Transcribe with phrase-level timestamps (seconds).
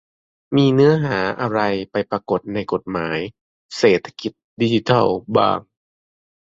[0.55, 1.59] มีเนื้อหาอะไร
[1.91, 3.17] ไปปรากฏในกฎหมาย
[3.77, 4.31] "เศรษฐกิจ
[4.61, 5.59] ดิจิทัล" บ้าง?